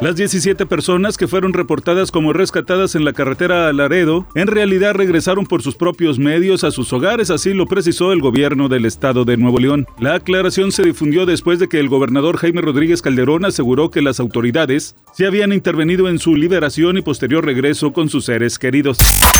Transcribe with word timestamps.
Las 0.00 0.16
17 0.16 0.64
personas 0.64 1.18
que 1.18 1.28
fueron 1.28 1.52
reportadas 1.52 2.10
como 2.10 2.32
rescatadas 2.32 2.94
en 2.94 3.04
la 3.04 3.12
carretera 3.12 3.68
a 3.68 3.72
Laredo 3.74 4.26
en 4.34 4.46
realidad 4.46 4.94
regresaron 4.94 5.44
por 5.44 5.60
sus 5.60 5.76
propios 5.76 6.18
medios 6.18 6.64
a 6.64 6.70
sus 6.70 6.90
hogares, 6.94 7.28
así 7.28 7.52
lo 7.52 7.66
precisó 7.66 8.10
el 8.10 8.22
gobierno 8.22 8.70
del 8.70 8.86
estado 8.86 9.26
de 9.26 9.36
Nuevo 9.36 9.58
León. 9.58 9.86
La 9.98 10.14
aclaración 10.14 10.72
se 10.72 10.84
difundió 10.84 11.26
después 11.26 11.58
de 11.58 11.68
que 11.68 11.78
el 11.78 11.90
gobernador 11.90 12.38
Jaime 12.38 12.62
Rodríguez 12.62 13.02
Calderón 13.02 13.44
aseguró 13.44 13.90
que 13.90 14.00
las 14.00 14.20
autoridades 14.20 14.96
se 15.12 15.26
habían 15.26 15.52
intervenido 15.52 16.08
en 16.08 16.18
su 16.18 16.34
liberación 16.34 16.96
y 16.96 17.02
posterior 17.02 17.44
regreso 17.44 17.92
con 17.92 18.08
sus 18.08 18.24
seres 18.24 18.58
queridos. 18.58 18.96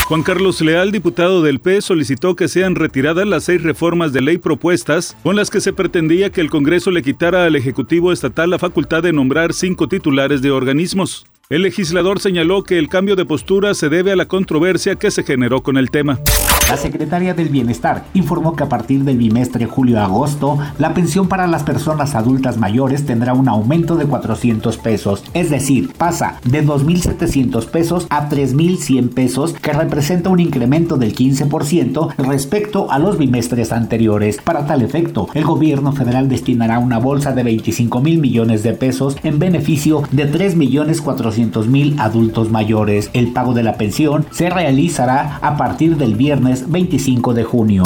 Juan 0.08 0.22
Carlos 0.22 0.61
Leal, 0.61 0.92
diputado 0.92 1.40
del 1.40 1.61
P, 1.61 1.80
solicitó 1.80 2.36
que 2.36 2.48
sean 2.48 2.74
retiradas 2.74 3.27
las 3.27 3.45
seis 3.45 3.62
reformas 3.62 4.12
de 4.12 4.20
ley 4.20 4.36
propuestas 4.36 5.16
con 5.22 5.36
las 5.36 5.48
que 5.48 5.62
se 5.62 5.72
pretendía 5.72 6.30
que 6.30 6.42
el 6.42 6.50
Congreso 6.50 6.91
le 6.91 7.02
quitara 7.02 7.47
al 7.47 7.56
Ejecutivo 7.56 8.12
Estatal 8.12 8.50
la 8.50 8.58
facultad 8.58 9.02
de 9.02 9.14
nombrar 9.14 9.55
cinco 9.55 9.88
titulares 9.88 10.42
de 10.42 10.49
organismos. 10.54 11.27
El 11.50 11.62
legislador 11.62 12.20
señaló 12.20 12.62
que 12.62 12.78
el 12.78 12.88
cambio 12.88 13.16
de 13.16 13.24
postura 13.24 13.74
se 13.74 13.88
debe 13.88 14.12
a 14.12 14.16
la 14.16 14.27
controversia 14.27 14.95
que 14.95 15.10
se 15.10 15.24
generó 15.24 15.64
con 15.64 15.78
el 15.78 15.91
tema. 15.91 16.20
La 16.68 16.77
secretaria 16.77 17.34
del 17.34 17.48
Bienestar 17.48 18.04
informó 18.14 18.54
que 18.54 18.62
a 18.62 18.68
partir 18.68 19.02
del 19.02 19.16
bimestre 19.16 19.66
julio-agosto, 19.66 20.60
la 20.78 20.94
pensión 20.94 21.27
para 21.27 21.48
las 21.48 21.64
personas 21.64 22.14
adultas 22.14 22.58
mayores 22.58 23.05
tendrá 23.05 23.34
un 23.34 23.48
aumento 23.48 23.96
de 23.96 24.05
400 24.05 24.77
pesos, 24.77 25.24
es 25.34 25.50
decir, 25.50 25.92
pasa 25.98 26.38
de 26.44 26.64
2.700 26.64 27.66
pesos 27.66 28.06
a 28.10 28.28
3.100 28.28 29.12
pesos, 29.12 29.52
que 29.55 29.72
representa 29.72 30.30
un 30.30 30.38
incremento 30.38 30.96
del 30.98 31.12
15% 31.16 32.14
respecto 32.19 32.92
a 32.92 33.00
los 33.00 33.19
bimestres 33.19 33.72
anteriores. 33.72 34.36
Para 34.36 34.69
tal 34.69 34.82
efecto, 34.82 35.27
el 35.34 35.42
gobierno 35.42 35.91
federal 35.91 36.28
destinará 36.28 36.78
una 36.78 36.98
bolsa 36.98 37.32
de 37.32 37.42
25 37.42 38.00
mil 38.00 38.20
millones 38.20 38.62
de 38.62 38.75
pesos 38.75 39.16
en 39.25 39.41
beneficio 39.41 40.05
de 40.12 40.30
3.400.000 40.32 41.39
400.000 41.41 42.00
adultos 42.00 42.50
mayores. 42.50 43.10
El 43.12 43.33
pago 43.33 43.55
de 43.55 43.62
la 43.62 43.77
pensión 43.77 44.27
se 44.30 44.50
realizará 44.50 45.38
a 45.42 45.56
partir 45.56 45.97
del 45.97 46.14
viernes 46.14 46.70
25 46.70 47.34
de 47.34 47.44
junio. 47.44 47.82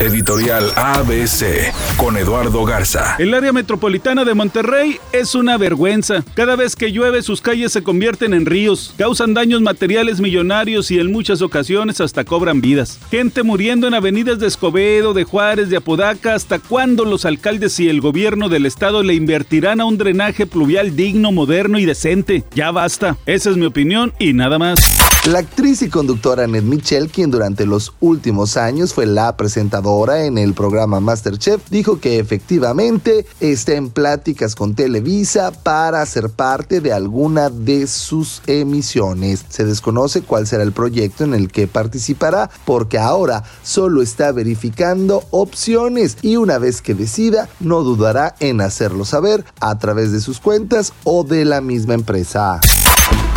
Editorial 0.00 0.64
ABC 0.76 1.74
con 1.98 2.16
Eduardo 2.16 2.64
Garza. 2.64 3.16
El 3.18 3.34
área 3.34 3.52
metropolitana 3.52 4.24
de 4.24 4.32
Monterrey 4.32 4.96
es 5.12 5.34
una 5.34 5.58
vergüenza. 5.58 6.24
Cada 6.32 6.56
vez 6.56 6.74
que 6.74 6.90
llueve 6.90 7.20
sus 7.20 7.42
calles 7.42 7.72
se 7.72 7.82
convierten 7.82 8.32
en 8.32 8.46
ríos, 8.46 8.94
causan 8.96 9.34
daños 9.34 9.60
materiales 9.60 10.20
millonarios 10.20 10.90
y 10.90 10.98
en 10.98 11.12
muchas 11.12 11.42
ocasiones 11.42 12.00
hasta 12.00 12.24
cobran 12.24 12.62
vidas. 12.62 12.98
Gente 13.10 13.42
muriendo 13.42 13.88
en 13.88 13.92
avenidas 13.92 14.38
de 14.38 14.46
Escobedo, 14.46 15.12
de 15.12 15.24
Juárez, 15.24 15.68
de 15.68 15.76
Apodaca, 15.76 16.34
hasta 16.34 16.58
cuándo 16.58 17.04
los 17.04 17.26
alcaldes 17.26 17.78
y 17.78 17.90
el 17.90 18.00
gobierno 18.00 18.48
del 18.48 18.64
estado 18.64 19.02
le 19.02 19.12
invertirán 19.12 19.82
a 19.82 19.84
un 19.84 19.98
drenaje 19.98 20.46
pluvial 20.46 20.96
digno, 20.96 21.30
moderno 21.30 21.78
y 21.78 21.84
decente. 21.84 22.44
Ya 22.54 22.70
va 22.70 22.84
esa 23.26 23.50
es 23.50 23.56
mi 23.56 23.66
opinión 23.66 24.12
y 24.18 24.32
nada 24.32 24.58
más. 24.58 24.80
La 25.26 25.40
actriz 25.40 25.82
y 25.82 25.90
conductora 25.90 26.46
Ned 26.46 26.62
Michel, 26.62 27.10
quien 27.10 27.30
durante 27.30 27.66
los 27.66 27.92
últimos 28.00 28.56
años 28.56 28.94
fue 28.94 29.04
la 29.04 29.36
presentadora 29.36 30.24
en 30.24 30.38
el 30.38 30.54
programa 30.54 30.98
Masterchef, 30.98 31.60
dijo 31.70 32.00
que 32.00 32.18
efectivamente 32.18 33.26
está 33.38 33.74
en 33.74 33.90
pláticas 33.90 34.54
con 34.54 34.74
Televisa 34.74 35.52
para 35.52 36.04
ser 36.06 36.30
parte 36.30 36.80
de 36.80 36.92
alguna 36.94 37.50
de 37.50 37.86
sus 37.86 38.40
emisiones. 38.46 39.44
Se 39.50 39.66
desconoce 39.66 40.22
cuál 40.22 40.46
será 40.46 40.62
el 40.62 40.72
proyecto 40.72 41.24
en 41.24 41.34
el 41.34 41.52
que 41.52 41.68
participará 41.68 42.50
porque 42.64 42.98
ahora 42.98 43.44
solo 43.62 44.00
está 44.00 44.32
verificando 44.32 45.22
opciones 45.30 46.16
y 46.22 46.36
una 46.36 46.58
vez 46.58 46.80
que 46.80 46.94
decida 46.94 47.48
no 47.60 47.82
dudará 47.82 48.34
en 48.40 48.62
hacerlo 48.62 49.04
saber 49.04 49.44
a 49.60 49.78
través 49.78 50.12
de 50.12 50.20
sus 50.20 50.40
cuentas 50.40 50.94
o 51.04 51.24
de 51.24 51.44
la 51.44 51.60
misma 51.60 51.92
empresa. 51.92 52.58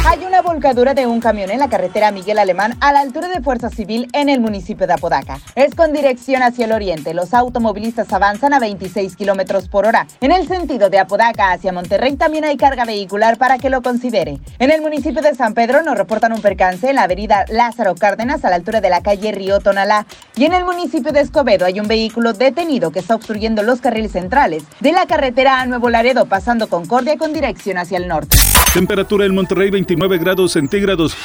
Hay 0.05 0.25
una 0.25 0.32
volcadura 0.53 0.93
de 0.93 1.07
un 1.07 1.19
camión 1.19 1.49
en 1.49 1.57
la 1.57 1.67
carretera 1.67 2.11
Miguel 2.11 2.37
Alemán 2.37 2.77
a 2.79 2.93
la 2.93 2.99
altura 2.99 3.27
de 3.27 3.41
Fuerza 3.41 3.71
Civil 3.71 4.07
en 4.13 4.29
el 4.29 4.39
municipio 4.39 4.85
de 4.85 4.93
Apodaca. 4.93 5.39
Es 5.55 5.73
con 5.73 5.93
dirección 5.93 6.43
hacia 6.43 6.65
el 6.65 6.73
oriente. 6.73 7.15
Los 7.15 7.33
automovilistas 7.33 8.13
avanzan 8.13 8.53
a 8.53 8.59
26 8.59 9.15
kilómetros 9.15 9.67
por 9.67 9.87
hora. 9.87 10.05
En 10.21 10.31
el 10.31 10.47
sentido 10.47 10.91
de 10.91 10.99
Apodaca 10.99 11.53
hacia 11.53 11.73
Monterrey 11.73 12.17
también 12.17 12.45
hay 12.45 12.55
carga 12.55 12.85
vehicular 12.85 13.39
para 13.39 13.57
que 13.57 13.71
lo 13.71 13.81
considere. 13.81 14.37
En 14.59 14.69
el 14.69 14.83
municipio 14.83 15.23
de 15.23 15.33
San 15.33 15.55
Pedro 15.55 15.81
nos 15.81 15.97
reportan 15.97 16.33
un 16.33 16.41
percance 16.41 16.87
en 16.87 16.97
la 16.97 17.03
avenida 17.03 17.45
Lázaro 17.49 17.95
Cárdenas 17.95 18.45
a 18.45 18.51
la 18.51 18.57
altura 18.57 18.79
de 18.79 18.91
la 18.91 19.01
calle 19.01 19.31
Río 19.31 19.59
Tonalá. 19.59 20.05
Y 20.35 20.45
en 20.45 20.53
el 20.53 20.65
municipio 20.65 21.11
de 21.11 21.21
Escobedo 21.21 21.65
hay 21.65 21.79
un 21.79 21.87
vehículo 21.87 22.33
detenido 22.33 22.91
que 22.91 22.99
está 22.99 23.15
obstruyendo 23.15 23.63
los 23.63 23.81
carriles 23.81 24.11
centrales 24.11 24.65
de 24.81 24.91
la 24.91 25.07
carretera 25.07 25.61
a 25.61 25.65
Nuevo 25.65 25.89
Laredo 25.89 26.27
pasando 26.27 26.69
Concordia 26.69 27.17
con 27.17 27.33
dirección 27.33 27.79
hacia 27.79 27.97
el 27.97 28.07
norte. 28.07 28.37
Temperatura 28.73 29.25
en 29.25 29.35
Monterrey 29.35 29.69
29 29.69 30.17
grados 30.43 30.51
centígrados. 30.51 31.17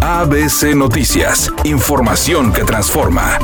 ABC 0.00 0.74
Noticias. 0.74 1.50
Información 1.64 2.52
que 2.52 2.64
transforma. 2.64 3.38